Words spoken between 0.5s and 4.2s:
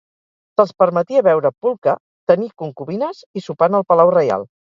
Se'ls permetia beure "pulque", tenir concubines i sopar en el palau